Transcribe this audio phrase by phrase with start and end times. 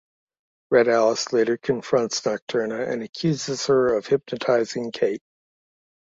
[0.71, 5.21] Red Alice later confronts Nocturna and accuses her of hypnotizing Kate.